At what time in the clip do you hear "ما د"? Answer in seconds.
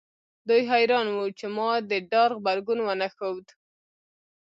1.55-1.91